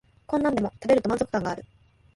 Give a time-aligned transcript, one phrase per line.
[0.25, 1.63] こんなんでも食べると満足感ある